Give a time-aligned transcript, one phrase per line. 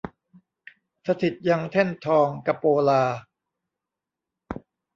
[1.07, 3.03] สถิตย์ยังแท่นทองกะโปลา